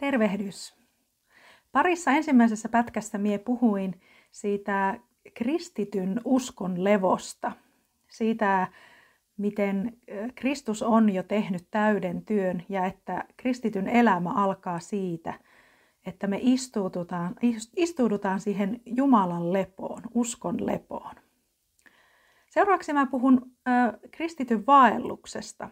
Tervehdys! 0.00 0.74
Parissa 1.72 2.10
ensimmäisessä 2.10 2.68
pätkässä 2.68 3.18
mie 3.18 3.38
puhuin 3.38 4.00
siitä 4.30 5.00
kristityn 5.34 6.20
uskon 6.24 6.84
levosta, 6.84 7.52
siitä 8.08 8.68
miten 9.36 9.98
Kristus 10.34 10.82
on 10.82 11.10
jo 11.10 11.22
tehnyt 11.22 11.66
täyden 11.70 12.24
työn 12.24 12.62
ja 12.68 12.86
että 12.86 13.24
kristityn 13.36 13.88
elämä 13.88 14.30
alkaa 14.32 14.80
siitä, 14.80 15.34
että 16.06 16.26
me 16.26 16.38
istuudutaan, 16.42 17.34
istuudutaan 17.76 18.40
siihen 18.40 18.80
Jumalan 18.86 19.52
lepoon, 19.52 20.02
uskon 20.14 20.66
lepoon. 20.66 21.14
Seuraavaksi 22.50 22.92
mä 22.92 23.06
puhun 23.06 23.52
ö, 23.68 24.08
kristityn 24.10 24.66
vaelluksesta. 24.66 25.68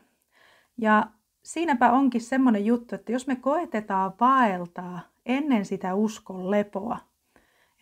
Ja 0.78 1.10
siinäpä 1.48 1.92
onkin 1.92 2.20
semmoinen 2.20 2.66
juttu, 2.66 2.94
että 2.94 3.12
jos 3.12 3.26
me 3.26 3.36
koetetaan 3.36 4.12
vaeltaa 4.20 5.00
ennen 5.26 5.64
sitä 5.64 5.94
uskon 5.94 6.50
lepoa, 6.50 6.98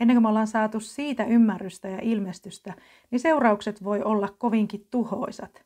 ennen 0.01 0.15
kuin 0.15 0.23
me 0.23 0.29
ollaan 0.29 0.47
saatu 0.47 0.81
siitä 0.81 1.25
ymmärrystä 1.25 1.89
ja 1.89 1.99
ilmestystä, 2.03 2.75
niin 3.11 3.21
seuraukset 3.21 3.85
voi 3.85 4.03
olla 4.03 4.29
kovinkin 4.39 4.87
tuhoisat. 4.91 5.65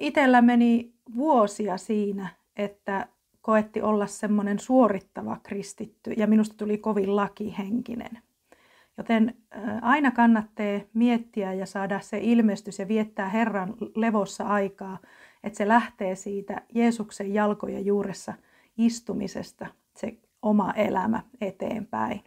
Itellä 0.00 0.42
meni 0.42 0.92
vuosia 1.16 1.76
siinä, 1.76 2.28
että 2.56 3.08
koetti 3.40 3.82
olla 3.82 4.06
semmoinen 4.06 4.58
suorittava 4.58 5.40
kristitty 5.42 6.12
ja 6.16 6.26
minusta 6.26 6.56
tuli 6.56 6.78
kovin 6.78 7.16
lakihenkinen. 7.16 8.18
Joten 8.98 9.34
aina 9.82 10.10
kannattaa 10.10 10.80
miettiä 10.94 11.52
ja 11.52 11.66
saada 11.66 12.00
se 12.00 12.18
ilmestys 12.22 12.78
ja 12.78 12.88
viettää 12.88 13.28
Herran 13.28 13.74
levossa 13.94 14.44
aikaa, 14.44 14.98
että 15.44 15.56
se 15.56 15.68
lähtee 15.68 16.14
siitä 16.14 16.62
Jeesuksen 16.74 17.34
jalkojen 17.34 17.86
juuressa 17.86 18.34
istumisesta, 18.78 19.66
se 19.96 20.18
oma 20.42 20.72
elämä 20.72 21.22
eteenpäin. 21.40 22.24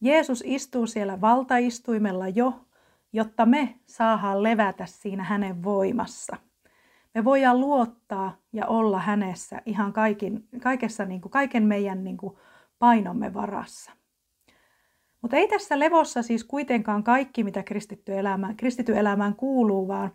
Jeesus 0.00 0.42
istuu 0.46 0.86
siellä 0.86 1.20
valtaistuimella 1.20 2.28
jo, 2.28 2.64
jotta 3.12 3.46
me 3.46 3.74
saadaan 3.86 4.42
levätä 4.42 4.86
siinä 4.86 5.22
hänen 5.24 5.64
voimassa. 5.64 6.36
Me 7.14 7.24
voidaan 7.24 7.60
luottaa 7.60 8.36
ja 8.52 8.66
olla 8.66 8.98
hänessä 8.98 9.62
ihan 9.66 9.92
kaikin, 9.92 10.48
kaikessa, 10.62 11.04
niin 11.04 11.20
kuin, 11.20 11.32
kaiken 11.32 11.62
meidän 11.62 12.04
niin 12.04 12.16
kuin, 12.16 12.36
painomme 12.78 13.34
varassa. 13.34 13.90
Mutta 15.22 15.36
ei 15.36 15.48
tässä 15.48 15.78
levossa 15.78 16.22
siis 16.22 16.44
kuitenkaan 16.44 17.04
kaikki, 17.04 17.44
mitä 17.44 17.62
kristitty, 17.62 18.18
elämä, 18.18 18.54
kristitty 18.56 18.98
elämään 18.98 19.36
kuuluu, 19.36 19.88
vaan 19.88 20.10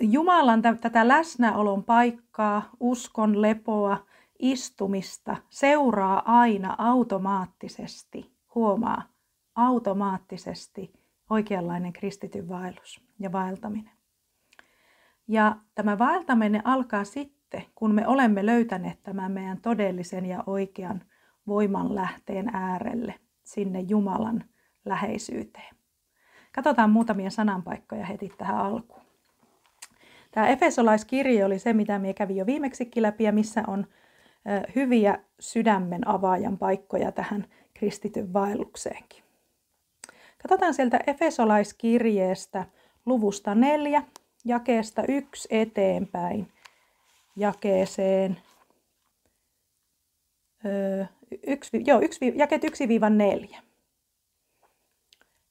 Jumalan 0.00 0.62
tätä 0.62 1.08
läsnäolon 1.08 1.84
paikkaa, 1.84 2.70
uskon 2.80 3.42
lepoa, 3.42 4.06
istumista 4.38 5.36
seuraa 5.50 6.38
aina 6.40 6.74
automaattisesti, 6.78 8.32
huomaa, 8.54 9.02
automaattisesti 9.54 10.92
oikeanlainen 11.30 11.92
kristityn 11.92 12.48
vaellus 12.48 13.00
ja 13.20 13.32
vaeltaminen. 13.32 13.92
Ja 15.28 15.56
tämä 15.74 15.98
vaeltaminen 15.98 16.66
alkaa 16.66 17.04
sitten, 17.04 17.62
kun 17.74 17.94
me 17.94 18.06
olemme 18.06 18.46
löytäneet 18.46 19.02
tämän 19.02 19.32
meidän 19.32 19.60
todellisen 19.60 20.26
ja 20.26 20.44
oikean 20.46 21.02
voiman 21.46 21.94
lähteen 21.94 22.50
äärelle, 22.52 23.14
sinne 23.42 23.80
Jumalan 23.80 24.44
läheisyyteen. 24.84 25.74
Katsotaan 26.54 26.90
muutamia 26.90 27.30
sananpaikkoja 27.30 28.06
heti 28.06 28.32
tähän 28.38 28.56
alkuun. 28.56 29.03
Tämä 30.34 30.48
Efesolaiskirje 30.48 31.44
oli 31.44 31.58
se, 31.58 31.72
mitä 31.72 31.98
minä 31.98 32.14
kävin 32.14 32.36
jo 32.36 32.46
viimeksikin 32.46 33.02
läpi 33.02 33.24
ja 33.24 33.32
missä 33.32 33.62
on 33.66 33.86
hyviä 34.74 35.18
sydämen 35.40 36.08
avaajan 36.08 36.58
paikkoja 36.58 37.12
tähän 37.12 37.46
kristityn 37.74 38.32
vaellukseenkin. 38.32 39.22
Katsotaan 40.42 40.74
sieltä 40.74 41.00
Efesolaiskirjeestä 41.06 42.66
luvusta 43.06 43.54
4, 43.54 44.02
jakeesta 44.44 45.02
1 45.08 45.48
eteenpäin, 45.50 46.52
jakeeseen 47.36 48.40
yksi, 51.46 51.82
joo, 51.86 52.00
yksi, 52.00 52.32
jakeet 52.36 52.62
1-4. 52.64 53.56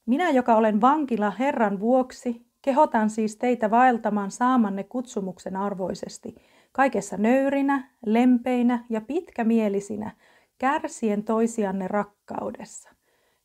Minä, 0.05 0.29
joka 0.29 0.55
olen 0.55 0.81
vankila 0.81 1.31
Herran 1.31 1.79
vuoksi, 1.79 2.52
kehotan 2.63 3.09
siis 3.09 3.35
teitä 3.35 3.71
vaeltamaan 3.71 4.31
saamanne 4.31 4.83
kutsumuksen 4.83 5.55
arvoisesti, 5.55 6.35
kaikessa 6.71 7.17
nöyrinä, 7.17 7.89
lempeinä 8.05 8.85
ja 8.89 9.01
pitkämielisinä, 9.01 10.11
kärsien 10.57 11.23
toisianne 11.23 11.87
rakkaudessa. 11.87 12.89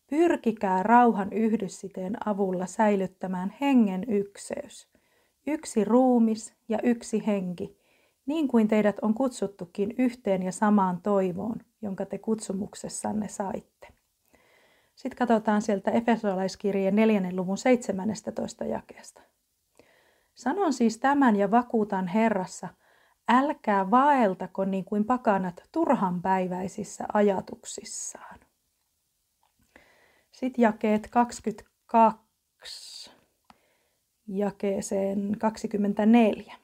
Pyrkikää 0.06 0.82
rauhan 0.82 1.32
yhdyssiteen 1.32 2.28
avulla 2.28 2.66
säilyttämään 2.66 3.54
hengen 3.60 4.04
ykseys. 4.08 4.88
Yksi 5.46 5.84
ruumis 5.84 6.54
ja 6.68 6.78
yksi 6.82 7.26
henki, 7.26 7.78
niin 8.26 8.48
kuin 8.48 8.68
teidät 8.68 8.96
on 9.02 9.14
kutsuttukin 9.14 9.94
yhteen 9.98 10.42
ja 10.42 10.52
samaan 10.52 11.02
toivoon, 11.02 11.56
jonka 11.82 12.06
te 12.06 12.18
kutsumuksessanne 12.18 13.28
saitte. 13.28 13.97
Sitten 14.98 15.18
katsotaan 15.18 15.62
sieltä 15.62 15.90
Efesolaiskirjeen 15.90 16.96
4. 16.96 17.22
luvun 17.32 17.58
17. 17.58 18.64
jakeesta. 18.64 19.22
Sanon 20.34 20.72
siis 20.72 20.98
tämän 20.98 21.36
ja 21.36 21.50
vakuutan 21.50 22.06
Herrassa, 22.06 22.68
älkää 23.28 23.90
vaeltako 23.90 24.64
niin 24.64 24.84
kuin 24.84 25.04
pakanat 25.04 25.62
turhanpäiväisissä 25.72 27.04
ajatuksissaan. 27.12 28.40
Sitten 30.32 30.62
jakeet 30.62 31.08
22 31.10 33.10
jakeeseen 34.26 35.36
24. 35.38 36.54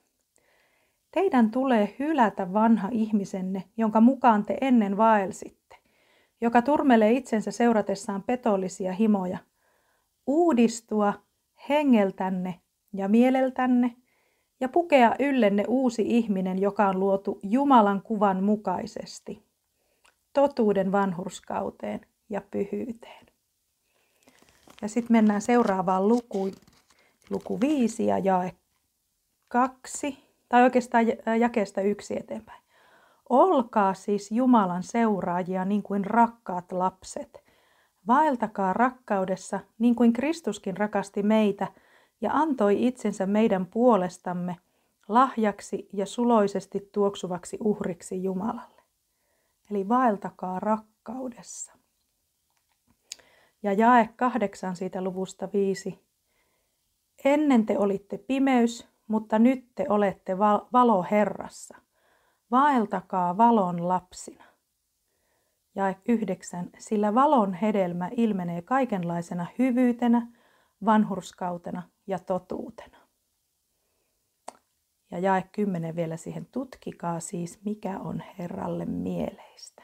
Teidän 1.11 1.51
tulee 1.51 1.97
hylätä 1.99 2.53
vanha 2.53 2.89
ihmisenne, 2.93 3.65
jonka 3.77 4.01
mukaan 4.01 4.45
te 4.45 4.59
ennen 4.61 4.97
vaelsitte, 4.97 5.64
joka 6.45 6.63
turmelee 6.63 7.13
itsensä 7.13 7.51
seuratessaan 7.51 8.23
petollisia 8.23 8.93
himoja. 8.93 9.39
Uudistua 10.27 11.15
hengeltänne 11.69 12.61
ja 12.93 13.09
mieleltänne 13.09 13.97
ja 14.61 14.69
pukea 14.69 15.15
yllenne 15.19 15.65
uusi 15.69 16.03
ihminen, 16.07 16.59
joka 16.59 16.89
on 16.89 17.01
luotu 17.01 17.41
Jumalan 17.43 18.03
kuvan 18.03 18.45
mukaisesti, 18.45 19.43
totuuden 20.33 20.93
vanhurskauteen 20.93 22.01
ja 22.29 22.43
pyhyyteen. 22.51 23.27
Ja 24.83 24.89
sitten 24.89 25.13
mennään 25.17 25.43
seuraavaan 25.43 26.09
lukuun, 26.09 26.53
luku 27.31 27.61
5 27.61 28.07
ja 28.07 28.19
jae 28.19 28.53
2 29.49 30.19
tai 30.49 30.63
oikeastaan 30.63 31.07
jakeesta 31.41 31.81
yksi 31.81 32.17
eteenpäin. 32.17 32.64
Olkaa 33.29 33.95
siis 33.95 34.33
Jumalan 34.33 34.83
seuraajia 34.83 35.65
niin 35.65 35.83
kuin 35.83 36.05
rakkaat 36.05 36.73
lapset. 36.73 37.45
Vaeltakaa 38.07 38.73
rakkaudessa 38.73 39.61
niin 39.79 39.95
kuin 39.95 40.13
Kristuskin 40.13 40.77
rakasti 40.77 41.23
meitä 41.23 41.73
ja 42.21 42.31
antoi 42.33 42.87
itsensä 42.87 43.27
meidän 43.27 43.67
puolestamme 43.67 44.57
lahjaksi 45.09 45.89
ja 45.93 46.07
suloisesti 46.07 46.89
tuoksuvaksi 46.93 47.59
uhriksi 47.61 48.23
Jumalalle. 48.23 48.83
Eli 49.71 49.89
vaeltakaa 49.89 50.61
rakkaudessa. 50.61 51.73
Ja 53.63 53.73
jae 53.73 54.09
kahdeksan 54.17 54.77
siitä 54.77 55.03
luvusta 55.03 55.49
viisi. 55.53 56.05
Ennen 57.25 57.67
te 57.67 57.79
olitte 57.79 58.19
pimeys, 58.19 58.89
mutta 59.09 59.39
nyt 59.39 59.65
te 59.75 59.87
olette 59.89 60.39
valo 60.73 61.07
Herrassa. 61.11 61.84
Vaeltakaa 62.55 63.37
valon 63.37 63.89
lapsina. 63.89 64.45
Ja 65.75 65.95
yhdeksän, 66.09 66.71
sillä 66.79 67.15
valon 67.15 67.55
hedelmä 67.55 68.11
ilmenee 68.17 68.63
kaikenlaisena 68.63 69.47
hyvyytenä, 69.59 70.27
vanhurskautena 70.85 71.83
ja 72.07 72.19
totuutena. 72.19 72.99
Ja 75.11 75.19
jae 75.19 75.45
kymmenen 75.53 75.97
vielä 75.97 76.17
siihen, 76.17 76.47
tutkikaa 76.47 77.21
siis, 77.21 77.65
mikä 77.65 77.99
on 78.01 78.23
Herralle 78.39 78.85
mieleistä. 78.85 79.83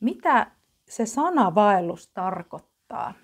Mitä 0.00 0.50
se 0.88 1.06
sana 1.06 1.54
vaellus 1.54 2.08
tarkoittaa? 2.08 3.14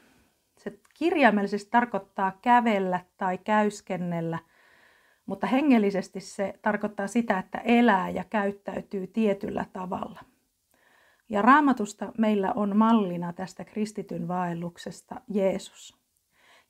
Se 0.61 0.79
kirjaimellisesti 0.95 1.71
tarkoittaa 1.71 2.39
kävellä 2.43 3.01
tai 3.17 3.39
käyskennellä, 3.39 4.39
mutta 5.27 5.47
hengellisesti 5.47 6.21
se 6.21 6.55
tarkoittaa 6.63 7.07
sitä, 7.07 7.39
että 7.39 7.59
elää 7.59 8.11
ja 8.11 8.25
käyttäytyy 8.25 9.07
tietyllä 9.07 9.67
tavalla. 9.73 10.21
Ja 11.29 11.43
raamatusta 11.43 12.13
meillä 12.19 12.53
on 12.53 12.77
mallina 12.77 13.33
tästä 13.33 13.65
kristityn 13.65 14.29
vaelluksesta 14.29 15.21
Jeesus. 15.29 15.97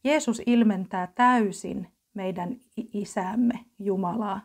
Jeesus 0.04 0.42
ilmentää 0.46 1.12
täysin 1.14 1.88
meidän 2.14 2.56
isämme 2.76 3.60
Jumalaa. 3.78 4.40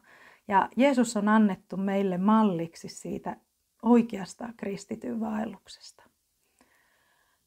Ja 0.47 0.69
Jeesus 0.75 1.17
on 1.17 1.27
annettu 1.27 1.77
meille 1.77 2.17
malliksi 2.17 2.89
siitä 2.89 3.37
oikeasta 3.83 4.49
kristityn 4.57 5.19
vaelluksesta. 5.19 6.03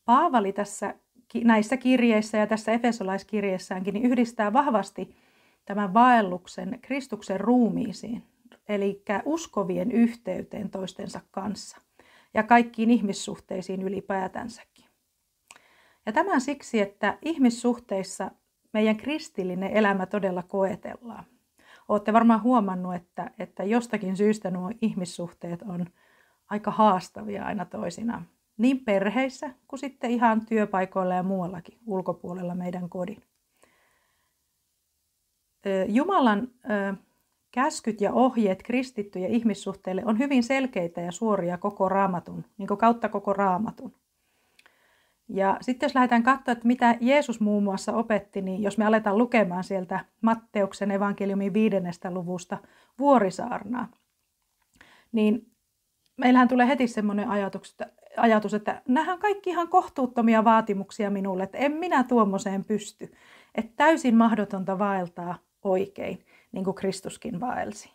Paavali 0.05 0.53
tässä 0.53 0.95
näissä 1.45 1.77
kirjeissä 1.77 2.39
ja 2.39 2.47
tässä 2.47 2.73
Efesolaiskirjeessäänkin 2.73 3.95
niin 3.95 4.07
yhdistää 4.07 4.53
vahvasti 4.53 5.17
tämän 5.65 5.95
vaelluksen 5.95 6.79
Kristuksen 6.83 7.41
ruumiisiin, 7.41 8.23
eli 8.69 9.03
uskovien 9.25 9.93
yhteyteen 9.93 10.71
toistensa 10.71 11.21
kanssa 11.31 11.79
ja 12.35 12.43
kaikkiin 12.43 12.91
ihmissuhteisiin 12.91 13.83
ylipäätänsäkin. 13.83 14.85
Ja 16.07 16.13
tämä 16.13 16.41
siksi, 16.41 16.81
että 16.81 17.19
ihmissuhteissa 17.23 18.31
meidän 18.73 18.97
kristillinen 18.97 19.71
elämä 19.71 20.07
todella 20.07 20.43
koetellaan. 20.43 21.25
Olette 21.89 22.13
varmaan 22.13 22.43
huomannut, 22.43 22.95
että, 22.95 23.31
että 23.39 23.65
jostakin 23.65 24.17
syystä 24.17 24.51
nuo 24.51 24.71
ihmissuhteet 24.83 25.63
on 25.63 25.87
aika 26.51 26.71
haastavia 26.71 27.45
aina 27.45 27.65
toisinaan. 27.65 28.27
Niin 28.59 28.85
perheissä 28.85 29.51
kuin 29.69 29.81
sitten 29.81 30.11
ihan 30.11 30.47
työpaikoilla 30.47 31.15
ja 31.15 31.23
muuallakin 31.23 31.79
ulkopuolella 31.87 32.55
meidän 32.55 32.89
kodin. 32.89 33.23
Jumalan 35.89 36.49
käskyt 37.51 38.01
ja 38.01 38.13
ohjeet 38.13 38.63
kristittyjen 38.63 39.31
ihmissuhteille 39.31 40.03
on 40.05 40.19
hyvin 40.19 40.43
selkeitä 40.43 41.01
ja 41.01 41.13
suoria 41.13 41.59
koko 41.59 41.89
raamatun, 41.89 42.45
niin 42.59 42.69
kuin 42.69 42.79
kautta 42.79 43.09
koko 43.09 43.33
raamatun. 43.33 43.95
Ja 45.29 45.59
sitten 45.61 45.87
jos 45.87 45.95
lähdetään 45.95 46.23
katsoa, 46.23 46.53
että 46.53 46.67
mitä 46.67 46.97
Jeesus 47.01 47.41
muun 47.41 47.63
muassa 47.63 47.93
opetti, 47.93 48.43
niin 48.43 48.63
jos 48.63 48.79
me 48.79 48.87
aletaan 48.87 49.19
lukemaan 49.19 49.65
sieltä 49.65 50.05
Matteuksen 50.21 50.91
evankeliumin 50.91 51.53
viidennestä 51.53 52.11
luvusta 52.11 52.59
vuorisaarnaa, 52.99 53.89
niin 55.13 55.51
meillähän 56.17 56.49
tulee 56.49 56.67
heti 56.67 56.89
semmoinen 56.89 57.29
ajatus, 57.29 57.71
että, 57.71 57.93
ajatus, 58.19 58.55
että 58.55 58.83
nämä 58.89 59.13
on 59.13 59.19
kaikki 59.19 59.51
ihan 59.51 59.69
kohtuuttomia 59.69 60.45
vaatimuksia 60.45 61.11
minulle, 61.11 61.43
että 61.43 61.59
en 61.59 61.73
minä 61.73 62.05
tuommoiseen 62.05 62.65
pysty. 62.65 63.13
Että 63.55 63.73
täysin 63.77 64.17
mahdotonta 64.17 64.79
vaeltaa 64.79 65.39
oikein, 65.63 66.27
niin 66.53 66.65
kuin 66.65 66.75
Kristuskin 66.75 67.41
vaelsi. 67.41 67.93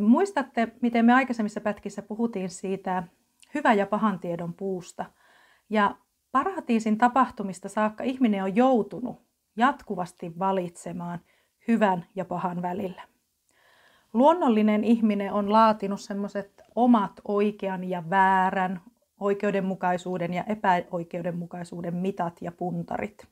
Muistatte, 0.00 0.68
miten 0.82 1.04
me 1.04 1.12
aikaisemmissa 1.12 1.60
pätkissä 1.60 2.02
puhuttiin 2.02 2.50
siitä 2.50 3.02
hyvän 3.54 3.78
ja 3.78 3.86
pahan 3.86 4.18
tiedon 4.18 4.54
puusta. 4.54 5.04
Ja 5.70 5.96
paratiisin 6.32 6.98
tapahtumista 6.98 7.68
saakka 7.68 8.04
ihminen 8.04 8.42
on 8.42 8.56
joutunut 8.56 9.22
jatkuvasti 9.56 10.38
valitsemaan 10.38 11.20
hyvän 11.68 12.06
ja 12.14 12.24
pahan 12.24 12.62
välillä. 12.62 13.02
Luonnollinen 14.12 14.84
ihminen 14.84 15.32
on 15.32 15.52
laatinut 15.52 16.00
semmoiset 16.00 16.62
omat 16.74 17.12
oikean 17.24 17.84
ja 17.84 18.02
väärän, 18.10 18.80
oikeudenmukaisuuden 19.20 20.34
ja 20.34 20.44
epäoikeudenmukaisuuden 20.44 21.94
mitat 21.94 22.42
ja 22.42 22.52
puntarit. 22.52 23.26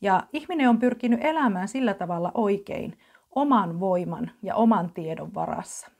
Ja 0.00 0.22
ihminen 0.32 0.68
on 0.68 0.78
pyrkinyt 0.78 1.24
elämään 1.24 1.68
sillä 1.68 1.94
tavalla 1.94 2.30
oikein 2.34 2.98
oman 3.34 3.80
voiman 3.80 4.30
ja 4.42 4.54
oman 4.54 4.92
tiedon 4.94 5.34
varassa. 5.34 5.90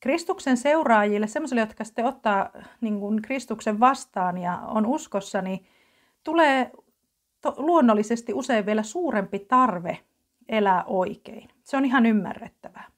Kristuksen 0.00 0.56
seuraajille, 0.56 1.26
sellaisille, 1.26 1.60
jotka 1.60 1.84
sitten 1.84 2.04
ottaa 2.04 2.50
niin 2.80 3.00
kuin 3.00 3.22
Kristuksen 3.22 3.80
vastaan 3.80 4.38
ja 4.38 4.58
on 4.58 4.86
uskossa, 4.86 5.42
niin 5.42 5.66
tulee 6.24 6.70
luonnollisesti 7.56 8.34
usein 8.34 8.66
vielä 8.66 8.82
suurempi 8.82 9.38
tarve 9.38 9.98
elää 10.50 10.84
oikein. 10.84 11.48
Se 11.64 11.76
on 11.76 11.84
ihan 11.84 12.06
ymmärrettävää. 12.06 12.90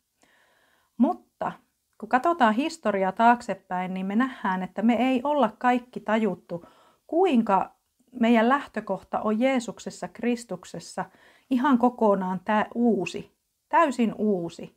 Mutta 0.96 1.52
kun 1.99 2.08
katsotaan 2.08 2.54
historiaa 2.54 3.12
taaksepäin, 3.12 3.94
niin 3.94 4.06
me 4.06 4.16
nähdään, 4.16 4.62
että 4.62 4.82
me 4.82 4.94
ei 4.94 5.20
olla 5.25 5.54
kaikki 5.58 6.00
tajuttu, 6.00 6.64
kuinka 7.06 7.76
meidän 8.12 8.49
lähtökohta 8.49 9.20
on 9.20 9.40
Jeesuksessa, 9.40 10.08
Kristuksessa 10.08 11.04
ihan 11.50 11.78
kokonaan 11.78 12.40
tämä 12.44 12.66
uusi, 12.75 13.37
täysin 13.69 14.14
uusi. 14.19 14.76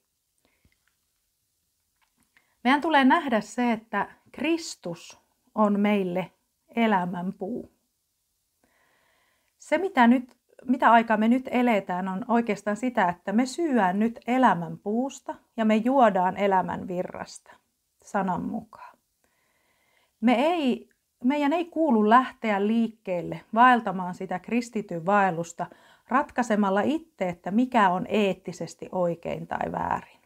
Meidän 2.63 2.81
tulee 2.81 3.05
nähdä 3.05 3.41
se, 3.41 3.71
että 3.71 4.09
Kristus 4.31 5.19
on 5.55 5.79
meille 5.79 6.31
elämän 6.75 7.33
puu. 7.33 7.71
Se, 9.57 9.77
mitä, 9.77 10.07
nyt, 10.07 10.37
mitä 10.65 10.91
aikaa 10.91 11.17
me 11.17 11.27
nyt 11.27 11.49
eletään, 11.51 12.07
on 12.07 12.25
oikeastaan 12.27 12.77
sitä, 12.77 13.09
että 13.09 13.31
me 13.31 13.45
syöään 13.45 13.99
nyt 13.99 14.19
elämän 14.27 14.77
puusta 14.77 15.35
ja 15.57 15.65
me 15.65 15.75
juodaan 15.75 16.37
elämän 16.37 16.87
virrasta, 16.87 17.51
sanan 18.03 18.43
mukaan. 18.43 18.97
Me 20.21 20.33
ei, 20.33 20.89
meidän 21.23 21.53
ei 21.53 21.65
kuulu 21.65 22.09
lähteä 22.09 22.67
liikkeelle 22.67 23.41
vaeltamaan 23.53 24.15
sitä 24.15 24.39
kristityn 24.39 25.05
vaellusta 25.05 25.65
ratkaisemalla 26.07 26.81
itse, 26.81 27.29
että 27.29 27.51
mikä 27.51 27.89
on 27.89 28.05
eettisesti 28.09 28.89
oikein 28.91 29.47
tai 29.47 29.71
väärin. 29.71 30.19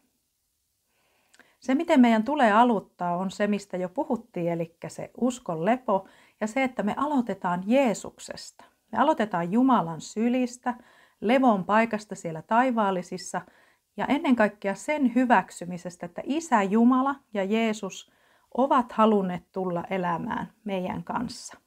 Se, 1.59 1.75
miten 1.75 1.99
meidän 1.99 2.23
tulee 2.23 2.51
aloittaa, 2.51 3.17
on 3.17 3.31
se, 3.31 3.47
mistä 3.47 3.77
jo 3.77 3.89
puhuttiin, 3.89 4.51
eli 4.51 4.75
se 4.87 5.11
uskon 5.17 5.65
lepo 5.65 6.07
ja 6.41 6.47
se, 6.47 6.63
että 6.63 6.83
me 6.83 6.93
aloitetaan 6.97 7.63
Jeesuksesta. 7.65 8.63
Me 8.91 8.97
aloitetaan 8.97 9.51
Jumalan 9.51 10.01
sylistä, 10.01 10.73
levon 11.21 11.65
paikasta 11.65 12.15
siellä 12.15 12.41
taivaallisissa 12.41 13.41
ja 13.97 14.05
ennen 14.05 14.35
kaikkea 14.35 14.75
sen 14.75 15.15
hyväksymisestä, 15.15 16.05
että 16.05 16.21
Isä 16.25 16.63
Jumala 16.63 17.15
ja 17.33 17.43
Jeesus 17.43 18.11
ovat 18.57 18.91
halunneet 18.91 19.43
tulla 19.51 19.83
elämään 19.89 20.53
meidän 20.63 21.03
kanssa. 21.03 21.57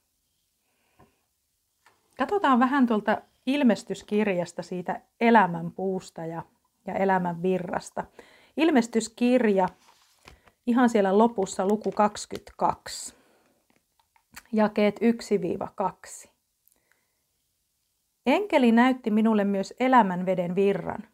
Katsotaan 2.19 2.59
vähän 2.59 2.87
tuolta 2.87 3.23
ilmestyskirjasta 3.47 4.63
siitä 4.63 5.01
elämän 5.21 5.73
puusta 5.73 6.27
ja, 6.27 6.43
ja 6.87 6.95
elämän 6.95 7.43
virrasta. 7.43 8.05
Ilmestyskirja, 8.57 9.69
ihan 10.67 10.89
siellä 10.89 11.19
lopussa 11.19 11.67
luku 11.67 11.93
22, 11.93 13.15
jakeet 14.53 15.01
1-2. 16.27 16.32
Enkeli 18.27 18.73
näytti 18.73 19.11
minulle 19.11 19.45
myös 19.45 19.75
elämän 19.81 20.27
veden 20.27 20.55
virran, 20.55 21.09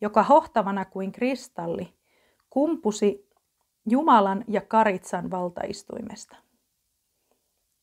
joka 0.00 0.22
hohtavana 0.22 0.84
kuin 0.84 1.12
kristalli 1.12 1.94
kumpusi 2.50 3.28
Jumalan 3.90 4.44
ja 4.48 4.60
Karitsan 4.60 5.30
valtaistuimesta. 5.30 6.36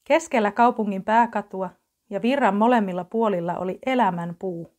Keskellä 0.04 0.52
kaupungin 0.52 1.04
pääkatua 1.04 1.70
ja 2.10 2.22
virran 2.22 2.56
molemmilla 2.56 3.04
puolilla 3.04 3.58
oli 3.58 3.80
elämän 3.86 4.36
puu, 4.40 4.74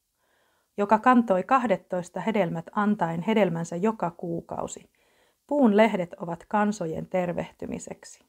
joka 0.76 0.98
kantoi 0.98 1.42
kahdettoista 1.42 2.20
hedelmät 2.20 2.66
antaen 2.72 3.22
hedelmänsä 3.22 3.76
joka 3.76 4.10
kuukausi. 4.10 4.90
Puun 5.46 5.76
lehdet 5.76 6.14
ovat 6.14 6.44
kansojen 6.48 7.06
tervehtymiseksi. 7.06 8.24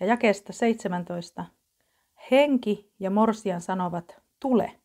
Ja 0.00 0.06
jakeesta 0.06 0.52
17. 0.52 1.44
Henki 2.30 2.92
ja 2.98 3.10
morsian 3.10 3.60
sanovat, 3.60 4.20
tule. 4.40 4.80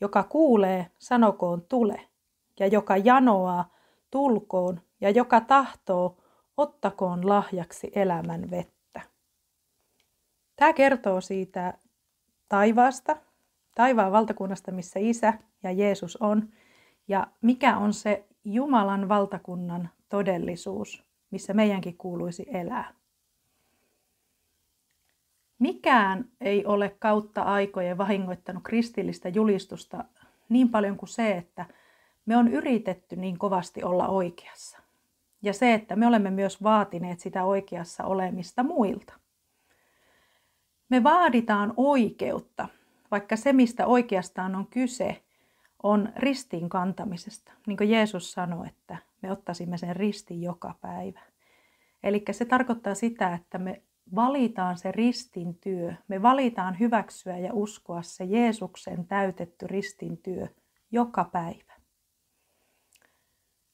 Joka 0.00 0.22
kuulee, 0.22 0.90
sanokoon 0.98 1.62
tule. 1.68 2.08
Ja 2.60 2.66
joka 2.66 2.96
janoaa, 2.96 3.74
tulkoon. 4.10 4.80
Ja 5.00 5.10
joka 5.10 5.40
tahtoo, 5.40 6.16
ottakoon 6.56 7.28
lahjaksi 7.28 7.92
elämän 7.94 8.50
vettä. 8.50 9.00
Tämä 10.56 10.72
kertoo 10.72 11.20
siitä 11.20 11.74
taivaasta, 12.48 13.16
taivaan 13.74 14.12
valtakunnasta, 14.12 14.72
missä 14.72 15.00
Isä 15.02 15.32
ja 15.62 15.72
Jeesus 15.72 16.16
on, 16.16 16.48
ja 17.08 17.26
mikä 17.40 17.76
on 17.78 17.92
se 17.92 18.26
Jumalan 18.44 19.08
valtakunnan 19.08 19.90
todellisuus, 20.08 21.04
missä 21.30 21.54
meidänkin 21.54 21.96
kuuluisi 21.96 22.46
elää. 22.52 22.99
Mikään 25.60 26.24
ei 26.40 26.66
ole 26.66 26.96
kautta 26.98 27.42
aikojen 27.42 27.98
vahingoittanut 27.98 28.62
kristillistä 28.62 29.28
julistusta 29.28 30.04
niin 30.48 30.68
paljon 30.68 30.96
kuin 30.96 31.08
se, 31.08 31.36
että 31.36 31.66
me 32.26 32.36
on 32.36 32.48
yritetty 32.48 33.16
niin 33.16 33.38
kovasti 33.38 33.82
olla 33.82 34.08
oikeassa. 34.08 34.78
Ja 35.42 35.52
se, 35.52 35.74
että 35.74 35.96
me 35.96 36.06
olemme 36.06 36.30
myös 36.30 36.62
vaatineet 36.62 37.20
sitä 37.20 37.44
oikeassa 37.44 38.04
olemista 38.04 38.62
muilta. 38.62 39.12
Me 40.88 41.02
vaaditaan 41.02 41.74
oikeutta, 41.76 42.68
vaikka 43.10 43.36
se, 43.36 43.52
mistä 43.52 43.86
oikeastaan 43.86 44.54
on 44.54 44.66
kyse, 44.66 45.22
on 45.82 46.12
ristin 46.16 46.68
kantamisesta. 46.68 47.52
Niin 47.66 47.76
kuin 47.76 47.90
Jeesus 47.90 48.32
sanoi, 48.32 48.66
että 48.66 48.96
me 49.22 49.32
ottaisimme 49.32 49.78
sen 49.78 49.96
ristin 49.96 50.42
joka 50.42 50.74
päivä. 50.80 51.20
Eli 52.02 52.24
se 52.30 52.44
tarkoittaa 52.44 52.94
sitä, 52.94 53.34
että 53.34 53.58
me 53.58 53.82
valitaan 54.14 54.78
se 54.78 54.92
ristin 54.92 55.54
työ. 55.54 55.94
Me 56.08 56.22
valitaan 56.22 56.78
hyväksyä 56.78 57.38
ja 57.38 57.50
uskoa 57.52 58.02
se 58.02 58.24
Jeesuksen 58.24 59.06
täytetty 59.06 59.66
ristin 59.66 60.18
työ 60.18 60.46
joka 60.90 61.24
päivä. 61.24 61.72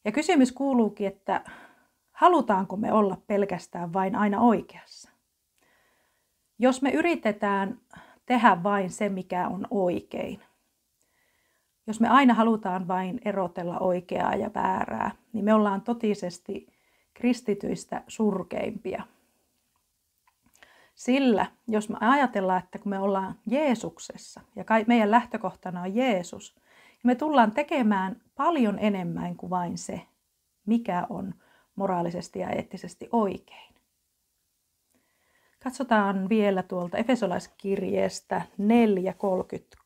Ja 0.05 0.13
kysymys 0.13 0.53
kuuluukin, 0.53 1.07
että 1.07 1.45
halutaanko 2.13 2.77
me 2.77 2.93
olla 2.93 3.17
pelkästään 3.27 3.93
vain 3.93 4.17
aina 4.17 4.41
oikeassa? 4.41 5.11
Jos 6.59 6.83
me 6.83 6.91
yritetään 6.91 7.81
tehdä 8.27 8.63
vain 8.63 8.91
se, 8.91 9.09
mikä 9.09 9.49
on 9.49 9.67
oikein, 9.71 10.41
jos 11.87 12.01
me 12.01 12.09
aina 12.09 12.35
halutaan 12.35 12.89
vain 12.89 13.21
erotella 13.25 13.79
oikeaa 13.79 14.35
ja 14.35 14.51
väärää, 14.55 15.11
niin 15.33 15.45
me 15.45 15.55
ollaan 15.55 15.83
totisesti 15.83 16.67
kristityistä 17.15 18.03
surkeimpia. 18.09 19.03
Sillä 20.97 21.47
jos 21.69 21.89
me 21.89 21.97
ajatellaan, 22.01 22.63
että 22.63 22.79
kun 22.79 22.91
me 22.91 22.99
ollaan 22.99 23.39
Jeesuksessa 23.47 24.41
ja 24.57 24.65
meidän 24.87 25.11
lähtökohtana 25.11 25.83
on 25.83 25.95
Jeesus, 25.95 26.55
niin 26.57 27.01
me 27.05 27.15
tullaan 27.15 27.53
tekemään 27.53 28.21
paljon 28.35 28.79
enemmän 28.79 29.37
kuin 29.37 29.51
vain 29.51 29.79
se, 29.79 30.01
mikä 30.67 31.07
on 31.11 31.35
moraalisesti 31.75 32.39
ja 32.39 32.51
eettisesti 32.51 33.09
oikein. 33.13 33.75
Katsotaan 35.63 36.29
vielä 36.29 36.63
tuolta 36.63 36.99
Efesolaiskirjeestä 36.99 38.43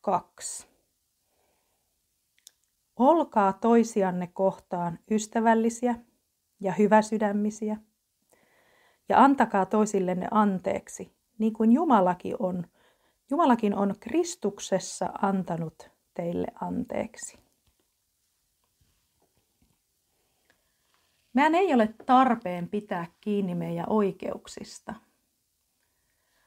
4.32. 0.08 0.66
Olkaa 2.96 3.52
toisianne 3.52 4.26
kohtaan 4.26 4.98
ystävällisiä 5.10 5.94
ja 6.60 6.72
hyväsydämisiä, 6.72 7.76
ja 9.10 9.24
antakaa 9.24 9.66
toisillenne 9.66 10.28
anteeksi, 10.30 11.12
niin 11.38 11.52
kuin 11.52 11.72
Jumalakin 11.72 12.36
on, 12.38 12.66
Jumalakin 13.30 13.74
on 13.74 13.94
Kristuksessa 14.00 15.06
antanut 15.22 15.90
teille 16.14 16.46
anteeksi. 16.60 17.38
Meidän 21.32 21.54
ei 21.54 21.74
ole 21.74 21.94
tarpeen 22.06 22.68
pitää 22.68 23.06
kiinni 23.20 23.54
meidän 23.54 23.86
oikeuksista. 23.88 24.94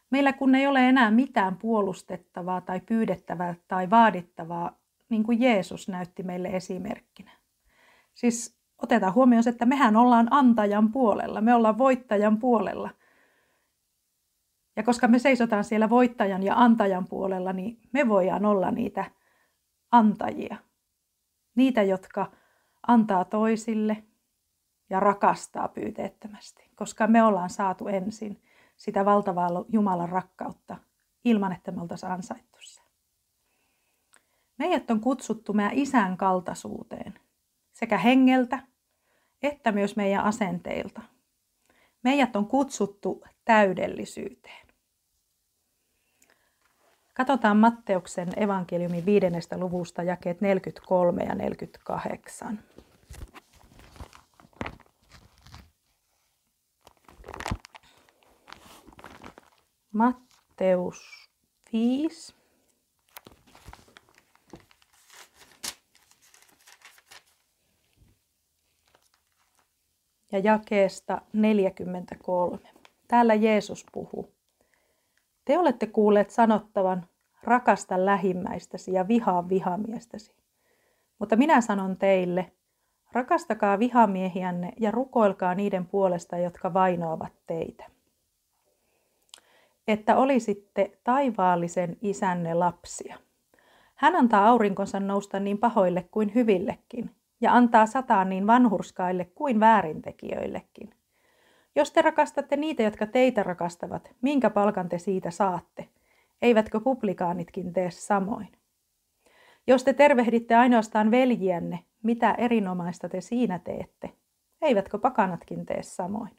Meillä 0.10 0.34
kun 0.34 0.56
ei 0.56 0.68
ole 0.68 0.90
enää 0.90 1.12
mitään 1.12 1.58
puolustettavaa 1.58 2.62
tai 2.62 2.82
pyydettävää 2.82 3.56
tai 3.68 3.90
vaadittavaa, 3.90 4.80
niin 5.10 5.24
kuin 5.24 5.42
Jeesus 5.42 5.88
näytti 5.88 6.24
meille 6.24 6.48
esimerkkinä. 6.48 7.32
Siis 8.14 8.63
otetaan 8.84 9.14
huomioon, 9.14 9.50
että 9.50 9.66
mehän 9.66 9.96
ollaan 9.96 10.28
antajan 10.32 10.92
puolella, 10.92 11.42
me 11.42 11.54
ollaan 11.54 11.78
voittajan 11.78 12.38
puolella. 12.38 12.90
Ja 14.76 14.84
koska 14.84 15.08
me 15.08 15.20
seisotaan 15.20 15.64
siellä 15.64 15.90
voittajan 15.90 16.44
ja 16.44 16.56
antajan 16.56 17.08
puolella, 17.08 17.54
niin 17.54 17.80
me 17.92 18.10
voidaan 18.10 18.46
olla 18.46 18.72
niitä 18.72 19.12
antajia. 19.92 20.58
Niitä, 21.56 21.84
jotka 21.84 22.32
antaa 22.88 23.26
toisille 23.26 24.04
ja 24.90 25.00
rakastaa 25.00 25.68
pyyteettömästi, 25.68 26.72
koska 26.76 27.08
me 27.08 27.24
ollaan 27.24 27.50
saatu 27.50 27.88
ensin 27.88 28.42
sitä 28.76 29.06
valtavaa 29.06 29.50
Jumalan 29.70 30.10
rakkautta 30.10 30.78
ilman, 31.26 31.52
että 31.52 31.72
me 31.72 31.82
oltaisiin 31.82 32.12
ansaittu 32.12 32.58
se. 32.62 32.82
Meidät 34.58 34.92
on 34.92 35.00
kutsuttu 35.00 35.54
meidän 35.54 35.74
isän 35.74 36.18
kaltaisuuteen, 36.18 37.14
sekä 37.74 37.98
hengeltä 37.98 38.73
että 39.44 39.72
myös 39.72 39.96
meidän 39.96 40.24
asenteilta. 40.24 41.02
Meidät 42.04 42.36
on 42.36 42.48
kutsuttu 42.48 43.24
täydellisyyteen. 43.46 44.68
Katsotaan 47.14 47.58
Matteuksen 47.58 48.30
evankeliumin 48.36 49.06
viidennestä 49.06 49.58
luvusta 49.58 50.04
jakeet 50.04 50.42
43 50.42 51.24
ja 51.24 51.36
48. 51.36 52.60
Matteus 59.92 61.30
5, 61.74 62.36
ja 70.34 70.40
jakeesta 70.40 71.22
43. 71.34 72.60
Täällä 73.08 73.34
Jeesus 73.34 73.86
puhuu. 73.92 74.34
Te 75.46 75.60
olette 75.60 75.88
kuulleet 75.88 76.30
sanottavan, 76.30 77.06
rakasta 77.44 78.06
lähimmäistäsi 78.06 78.94
ja 78.94 79.08
vihaa 79.08 79.50
vihamiestäsi. 79.50 80.34
Mutta 81.20 81.36
minä 81.36 81.62
sanon 81.62 81.98
teille, 81.98 82.52
rakastakaa 83.12 83.80
vihamiehiänne 83.80 84.74
ja 84.80 84.92
rukoilkaa 84.92 85.56
niiden 85.56 85.86
puolesta, 85.86 86.38
jotka 86.38 86.74
vainoavat 86.74 87.34
teitä. 87.48 87.86
Että 89.88 90.18
olisitte 90.18 90.98
taivaallisen 91.04 91.98
isänne 92.02 92.54
lapsia. 92.54 93.18
Hän 93.96 94.16
antaa 94.16 94.48
aurinkonsa 94.48 95.00
nousta 95.00 95.40
niin 95.40 95.58
pahoille 95.58 96.08
kuin 96.12 96.36
hyvillekin– 96.36 97.12
ja 97.44 97.54
antaa 97.54 97.86
sataa 97.86 98.26
niin 98.26 98.48
vanhurskaille 98.48 99.26
kuin 99.26 99.60
väärintekijöillekin. 99.60 100.90
Jos 101.76 101.92
te 101.92 102.02
rakastatte 102.02 102.58
niitä, 102.58 102.84
jotka 102.84 103.06
teitä 103.06 103.44
rakastavat, 103.44 104.16
minkä 104.22 104.50
palkan 104.50 104.90
te 104.90 104.98
siitä 104.98 105.32
saatte? 105.32 105.88
Eivätkö 106.42 106.80
publikaanitkin 106.80 107.74
tee 107.74 107.92
samoin? 107.92 108.48
Jos 109.68 109.84
te 109.84 109.94
tervehditte 109.94 110.56
ainoastaan 110.56 111.12
veljiänne, 111.12 111.80
mitä 112.04 112.32
erinomaista 112.32 113.10
te 113.10 113.22
siinä 113.22 113.60
teette? 113.60 114.10
Eivätkö 114.62 114.98
pakanatkin 114.98 115.66
tee 115.66 115.84
samoin? 115.84 116.36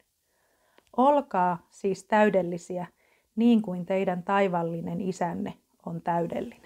Olkaa 0.97 1.67
siis 1.69 2.03
täydellisiä, 2.03 2.85
niin 3.35 3.61
kuin 3.61 3.85
teidän 3.85 4.23
taivallinen 4.23 5.01
isänne 5.01 5.53
on 5.85 6.01
täydellinen. 6.01 6.64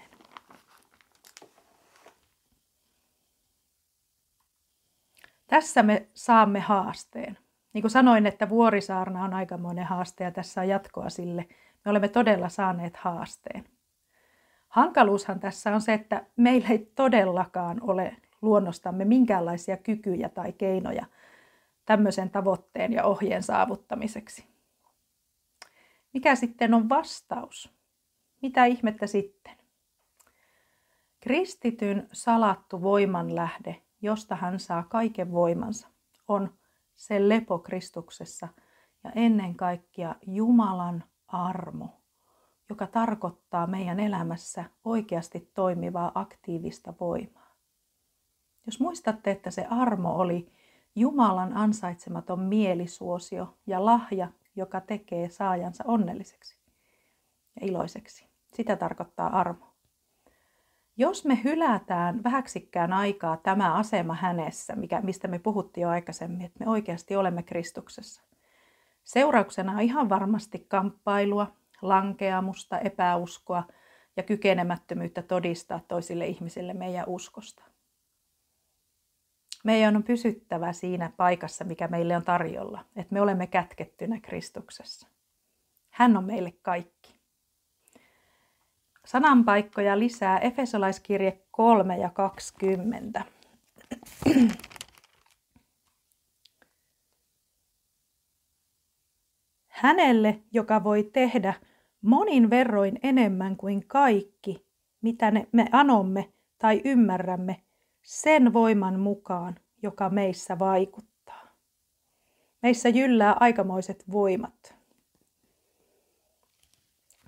Tässä 5.50 5.82
me 5.82 6.08
saamme 6.14 6.60
haasteen. 6.60 7.38
Niin 7.72 7.82
kuin 7.82 7.90
sanoin, 7.90 8.26
että 8.26 8.48
vuorisaarna 8.48 9.24
on 9.24 9.34
aikamoinen 9.34 9.84
haaste 9.84 10.24
ja 10.24 10.30
tässä 10.30 10.60
on 10.60 10.68
jatkoa 10.68 11.10
sille. 11.10 11.48
Me 11.84 11.90
olemme 11.90 12.08
todella 12.08 12.48
saaneet 12.48 12.96
haasteen. 12.96 13.64
Hankaluushan 14.68 15.40
tässä 15.40 15.74
on 15.74 15.80
se, 15.80 15.92
että 15.94 16.24
meillä 16.36 16.68
ei 16.68 16.78
todellakaan 16.78 17.78
ole 17.82 18.16
luonnostamme 18.42 19.04
minkäänlaisia 19.04 19.76
kykyjä 19.76 20.28
tai 20.28 20.52
keinoja 20.52 21.06
tämmöisen 21.84 22.30
tavoitteen 22.30 22.92
ja 22.92 23.04
ohjeen 23.04 23.42
saavuttamiseksi. 23.42 24.44
Mikä 26.12 26.34
sitten 26.34 26.74
on 26.74 26.88
vastaus? 26.88 27.74
Mitä 28.42 28.64
ihmettä 28.64 29.06
sitten? 29.06 29.56
Kristityn 31.20 32.08
salattu 32.12 32.82
voimanlähde 32.82 33.82
josta 34.02 34.36
hän 34.36 34.60
saa 34.60 34.82
kaiken 34.82 35.32
voimansa, 35.32 35.88
on 36.28 36.54
se 36.96 37.28
lepo 37.28 37.58
Kristuksessa 37.58 38.48
ja 39.04 39.10
ennen 39.14 39.54
kaikkea 39.54 40.14
Jumalan 40.26 41.04
armo, 41.26 42.00
joka 42.68 42.86
tarkoittaa 42.86 43.66
meidän 43.66 44.00
elämässä 44.00 44.64
oikeasti 44.84 45.50
toimivaa 45.54 46.12
aktiivista 46.14 46.94
voimaa. 47.00 47.56
Jos 48.66 48.80
muistatte, 48.80 49.30
että 49.30 49.50
se 49.50 49.66
armo 49.70 50.16
oli 50.16 50.52
Jumalan 50.96 51.56
ansaitsematon 51.56 52.40
mielisuosio 52.40 53.58
ja 53.66 53.84
lahja, 53.84 54.28
joka 54.56 54.80
tekee 54.80 55.28
saajansa 55.28 55.84
onnelliseksi 55.86 56.58
ja 57.60 57.66
iloiseksi. 57.66 58.26
Sitä 58.54 58.76
tarkoittaa 58.76 59.40
armo. 59.40 59.69
Jos 61.00 61.24
me 61.24 61.40
hylätään 61.44 62.24
vähäksikkään 62.24 62.92
aikaa 62.92 63.36
tämä 63.36 63.74
asema 63.74 64.14
hänessä, 64.14 64.76
mikä, 64.76 65.00
mistä 65.00 65.28
me 65.28 65.38
puhuttiin 65.38 65.82
jo 65.82 65.88
aikaisemmin, 65.88 66.42
että 66.42 66.64
me 66.64 66.70
oikeasti 66.70 67.16
olemme 67.16 67.42
Kristuksessa, 67.42 68.22
seurauksena 69.04 69.72
on 69.72 69.80
ihan 69.80 70.08
varmasti 70.08 70.66
kamppailua, 70.68 71.52
lankeamusta, 71.82 72.78
epäuskoa 72.78 73.64
ja 74.16 74.22
kykenemättömyyttä 74.22 75.22
todistaa 75.22 75.80
toisille 75.88 76.26
ihmisille 76.26 76.74
meidän 76.74 77.04
uskosta. 77.06 77.62
Meidän 79.64 79.96
on 79.96 80.02
pysyttävä 80.02 80.72
siinä 80.72 81.12
paikassa, 81.16 81.64
mikä 81.64 81.88
meille 81.88 82.16
on 82.16 82.24
tarjolla, 82.24 82.84
että 82.96 83.14
me 83.14 83.20
olemme 83.20 83.46
kätkettynä 83.46 84.20
Kristuksessa. 84.20 85.08
Hän 85.90 86.16
on 86.16 86.24
meille 86.24 86.52
kaikki. 86.62 87.19
Sananpaikkoja 89.10 89.98
lisää 89.98 90.38
Efesolaiskirje 90.38 91.40
3 91.50 91.98
ja 91.98 92.10
20. 92.10 93.24
Hänelle, 99.68 100.42
joka 100.52 100.84
voi 100.84 101.10
tehdä 101.12 101.54
monin 102.02 102.50
verroin 102.50 102.98
enemmän 103.02 103.56
kuin 103.56 103.86
kaikki, 103.86 104.66
mitä 105.00 105.32
me 105.52 105.66
anomme 105.72 106.32
tai 106.58 106.80
ymmärrämme, 106.84 107.62
sen 108.02 108.52
voiman 108.52 109.00
mukaan, 109.00 109.54
joka 109.82 110.10
meissä 110.10 110.58
vaikuttaa. 110.58 111.56
Meissä 112.62 112.88
jyllää 112.88 113.36
aikamoiset 113.40 114.04
voimat. 114.12 114.74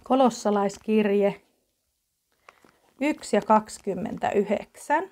Kolossalaiskirje 0.03 1.42
1 3.03 3.37
ja 3.37 3.43
29. 3.43 5.11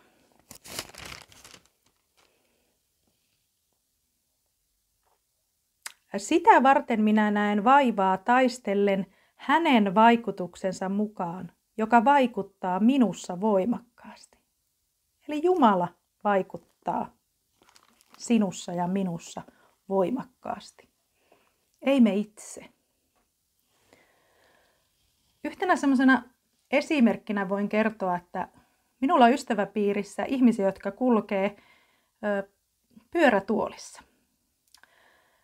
Sitä 6.17 6.63
varten 6.63 7.03
minä 7.03 7.31
näen 7.31 7.65
vaivaa 7.65 8.17
taistellen 8.17 9.07
hänen 9.37 9.95
vaikutuksensa 9.95 10.89
mukaan, 10.89 11.53
joka 11.77 12.05
vaikuttaa 12.05 12.81
minussa 12.81 13.41
voimakkaasti. 13.41 14.39
Eli 15.29 15.41
Jumala 15.45 15.89
vaikuttaa 16.25 17.15
sinussa 18.19 18.73
ja 18.73 18.89
minussa 18.89 19.43
voimakkaasti. 19.89 20.89
Ei 21.83 22.01
me 22.01 22.15
itse. 22.15 22.65
Yhtenä 25.45 25.77
semmoisena 25.77 26.23
esimerkkinä 26.71 27.49
voin 27.49 27.69
kertoa, 27.69 28.17
että 28.17 28.49
minulla 29.01 29.25
on 29.25 29.33
ystäväpiirissä 29.33 30.25
ihmisiä, 30.25 30.67
jotka 30.67 30.91
kulkee 30.91 31.57
ö, 32.25 32.49
pyörätuolissa. 33.11 34.03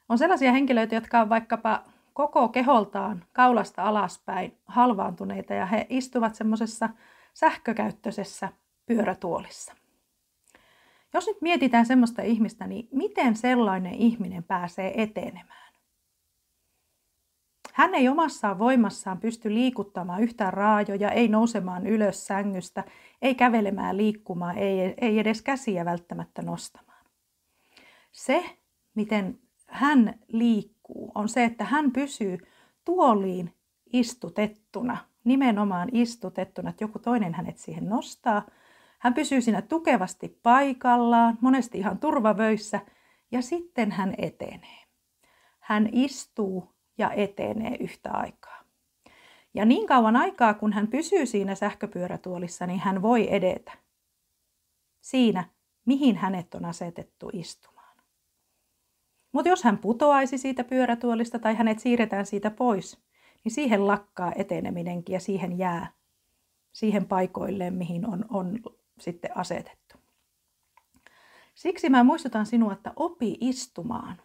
On 0.09 0.19
sellaisia 0.19 0.53
henkilöitä, 0.53 0.95
jotka 0.95 1.21
on 1.21 1.29
vaikkapa 1.29 1.83
koko 2.13 2.49
keholtaan 2.49 3.25
kaulasta 3.33 3.83
alaspäin 3.83 4.59
halvaantuneita 4.67 5.55
ja 5.55 5.67
he 5.67 5.87
istuvat 5.89 6.35
semmoisessa 6.35 6.89
sähkökäyttöisessä 7.35 8.49
pyörätuolissa. 8.87 9.75
Jos 11.15 11.27
nyt 11.27 11.41
mietitään 11.41 11.87
semmoista 11.87 12.23
ihmistä, 12.23 12.67
niin 12.67 12.89
miten 12.93 13.37
sellainen 13.37 13.95
ihminen 13.95 14.45
pääsee 14.45 15.03
etenemään? 15.03 15.66
Hän 17.77 17.95
ei 17.95 18.09
omassaan 18.09 18.59
voimassaan 18.59 19.19
pysty 19.19 19.55
liikuttamaan 19.55 20.23
yhtään 20.23 20.53
raajoja, 20.53 21.11
ei 21.11 21.29
nousemaan 21.29 21.87
ylös 21.87 22.27
sängystä, 22.27 22.85
ei 23.23 23.35
kävelemään 23.35 23.97
liikkumaan, 23.97 24.59
ei, 24.59 24.95
ei 25.01 25.19
edes 25.19 25.43
käsiä 25.43 25.85
välttämättä 25.85 26.43
nostamaan. 26.43 27.05
Se, 28.13 28.45
miten 28.95 29.39
hän 29.67 30.15
liikkuu, 30.29 31.13
on 31.15 31.29
se, 31.29 31.45
että 31.45 31.65
hän 31.65 31.93
pysyy 31.93 32.39
tuoliin 32.85 33.55
istutettuna, 33.93 34.97
nimenomaan 35.25 35.89
istutettuna, 35.93 36.71
että 36.71 36.85
joku 36.85 36.99
toinen 36.99 37.35
hänet 37.35 37.59
siihen 37.59 37.89
nostaa. 37.89 38.47
Hän 38.99 39.15
pysyy 39.15 39.41
siinä 39.41 39.63
tukevasti 39.63 40.41
paikallaan, 40.43 41.39
monesti 41.41 41.79
ihan 41.79 41.99
turvavöissä, 41.99 42.81
ja 43.31 43.43
sitten 43.43 43.93
hän 43.93 44.15
etenee. 44.19 44.87
Hän 45.61 45.89
istuu 45.93 46.76
ja 46.99 47.13
etenee 47.13 47.77
yhtä 47.81 48.11
aikaa. 48.13 48.61
Ja 49.55 49.65
niin 49.65 49.87
kauan 49.87 50.17
aikaa, 50.17 50.55
kun 50.55 50.73
hän 50.73 50.89
pysyy 50.89 51.27
siinä 51.27 51.55
sähköpyörätuolissa, 51.55 52.67
niin 52.67 52.81
hän 52.81 53.03
voi 53.03 53.35
edetä 53.35 53.73
siinä, 55.01 55.45
mihin 55.85 56.17
hänet 56.17 56.55
on 56.55 56.65
asetettu 56.65 57.31
istumaan. 57.33 57.97
Mutta 59.33 59.49
jos 59.49 59.65
hän 59.65 59.79
putoaisi 59.79 60.39
siitä 60.39 60.65
pyörätuolista 60.65 61.39
tai 61.39 61.55
hänet 61.55 61.79
siirretään 61.79 62.27
siitä 62.27 62.51
pois, 62.51 62.99
niin 63.45 63.53
siihen 63.53 63.87
lakkaa 63.87 64.33
eteneminenkin 64.37 65.13
ja 65.15 65.21
siihen 65.21 65.59
jää 65.59 65.97
siihen 66.73 67.07
paikoilleen, 67.07 67.75
mihin 67.75 68.07
on, 68.07 68.25
on 68.29 68.61
sitten 69.01 69.37
asetettu. 69.37 69.97
Siksi 71.55 71.89
mä 71.89 72.05
muistutan 72.05 72.47
sinua, 72.47 72.73
että 72.73 72.93
opi 72.97 73.37
istumaan, 73.41 74.23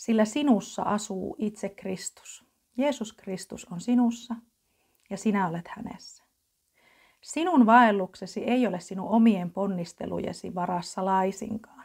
sillä 0.00 0.24
sinussa 0.24 0.82
asuu 0.82 1.36
itse 1.38 1.68
Kristus. 1.68 2.44
Jeesus 2.76 3.12
Kristus 3.12 3.64
on 3.64 3.80
sinussa 3.80 4.34
ja 5.10 5.16
sinä 5.16 5.48
olet 5.48 5.68
hänessä. 5.68 6.24
Sinun 7.20 7.66
vaelluksesi 7.66 8.44
ei 8.44 8.66
ole 8.66 8.80
sinun 8.80 9.08
omien 9.08 9.50
ponnistelujesi 9.50 10.54
varassa 10.54 11.04
laisinkaan 11.04 11.80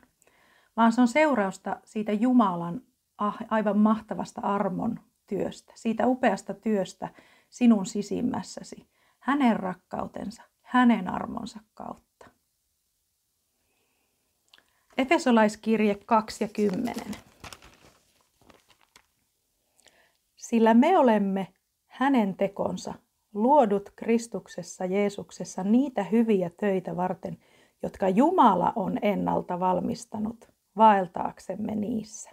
vaan 0.77 0.91
se 0.91 1.01
on 1.01 1.07
seurausta 1.07 1.77
siitä 1.85 2.11
Jumalan 2.11 2.81
ah, 3.17 3.37
aivan 3.49 3.77
mahtavasta 3.77 4.41
armon 4.41 4.99
työstä, 5.27 5.73
siitä 5.75 6.07
upeasta 6.07 6.53
työstä 6.53 7.09
sinun 7.49 7.85
sisimmässäsi, 7.85 8.87
hänen 9.19 9.59
rakkautensa, 9.59 10.43
hänen 10.61 11.09
armonsa 11.09 11.59
kautta. 11.73 12.29
Efesolaiskirje 14.97 15.95
2 16.05 16.43
ja 16.43 16.47
10. 16.47 16.95
Sillä 20.45 20.73
me 20.73 20.97
olemme 20.97 21.47
hänen 21.85 22.35
tekonsa, 22.35 22.93
luodut 23.33 23.89
Kristuksessa 23.95 24.85
Jeesuksessa 24.85 25.63
niitä 25.63 26.03
hyviä 26.03 26.49
töitä 26.49 26.95
varten, 26.95 27.37
jotka 27.83 28.09
Jumala 28.09 28.73
on 28.75 28.99
ennalta 29.01 29.59
valmistanut 29.59 30.49
vaeltaaksemme 30.77 31.75
niissä. 31.75 32.29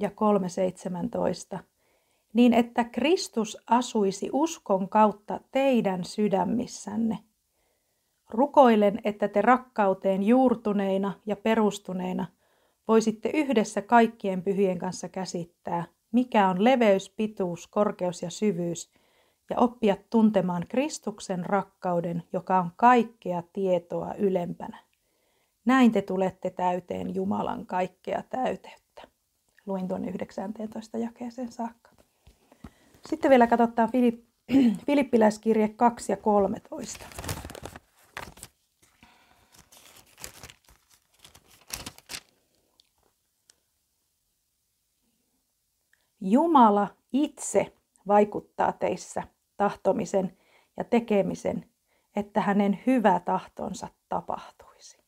Ja 0.00 0.08
3.17. 1.54 1.58
Niin 2.32 2.54
että 2.54 2.84
Kristus 2.84 3.58
asuisi 3.66 4.30
uskon 4.32 4.88
kautta 4.88 5.40
teidän 5.50 6.04
sydämissänne. 6.04 7.18
Rukoilen, 8.32 9.00
että 9.04 9.28
te 9.28 9.42
rakkauteen 9.42 10.22
juurtuneina 10.22 11.12
ja 11.26 11.36
perustuneina 11.36 12.26
voisitte 12.88 13.30
yhdessä 13.34 13.82
kaikkien 13.82 14.42
pyhien 14.42 14.78
kanssa 14.78 15.08
käsittää, 15.08 15.84
mikä 16.12 16.48
on 16.48 16.64
leveys, 16.64 17.10
pituus, 17.10 17.66
korkeus 17.66 18.22
ja 18.22 18.30
syvyys– 18.30 18.90
ja 19.52 19.58
oppia 19.58 19.96
tuntemaan 20.10 20.66
Kristuksen 20.68 21.46
rakkauden, 21.46 22.22
joka 22.32 22.58
on 22.58 22.70
kaikkea 22.76 23.42
tietoa 23.52 24.14
ylempänä. 24.14 24.78
Näin 25.64 25.92
te 25.92 26.02
tulette 26.02 26.50
täyteen 26.50 27.14
Jumalan 27.14 27.66
kaikkea 27.66 28.22
täyteyttä. 28.30 29.02
Luin 29.66 29.88
tuon 29.88 30.08
19 30.08 30.98
jakeeseen 30.98 31.52
saakka. 31.52 31.90
Sitten 33.06 33.30
vielä 33.30 33.46
katsotaan 33.46 33.92
Filip, 33.92 34.24
Filippiläiskirje 34.86 35.68
2 35.68 36.12
ja 36.12 36.16
13. 36.16 37.06
Jumala 46.24 46.88
itse 47.12 47.72
vaikuttaa 48.06 48.72
teissä 48.72 49.22
tahtomisen 49.56 50.36
ja 50.76 50.84
tekemisen, 50.84 51.70
että 52.16 52.40
hänen 52.40 52.78
hyvä 52.86 53.20
tahtonsa 53.20 53.88
tapahtuisi. 54.08 54.98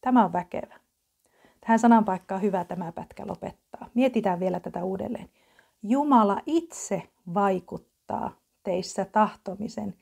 Tämä 0.00 0.24
on 0.24 0.32
väkevä. 0.32 0.80
Tähän 1.60 1.78
sananpaikkaan 1.78 2.42
hyvä 2.42 2.64
tämä 2.64 2.92
pätkä 2.92 3.26
lopettaa. 3.26 3.88
Mietitään 3.94 4.40
vielä 4.40 4.60
tätä 4.60 4.84
uudelleen. 4.84 5.30
Jumala 5.82 6.42
itse 6.46 7.02
vaikuttaa 7.34 8.36
teissä 8.62 9.04
tahtomisen 9.04 9.94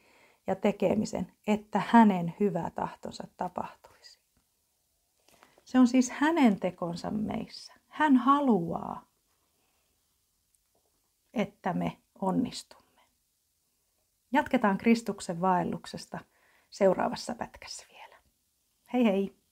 ja 0.47 0.55
tekemisen, 0.55 1.33
että 1.47 1.83
hänen 1.87 2.35
hyvä 2.41 2.71
tahtonsa 2.75 3.27
tapahtuisi. 3.37 4.19
Se 5.65 5.79
on 5.79 5.87
siis 5.87 6.11
hänen 6.11 6.61
tekonsa 6.61 7.11
meissä. 7.11 7.75
Hän 7.89 8.17
haluaa, 8.17 9.07
että 11.35 11.73
me 11.73 11.99
onnistumme. 12.21 13.01
Jatketaan 14.33 14.79
Kristuksen 14.79 15.41
vaelluksesta 15.41 16.19
seuraavassa 16.71 17.35
pätkässä 17.35 17.87
vielä. 17.91 18.17
Hei 18.93 19.05
hei! 19.05 19.44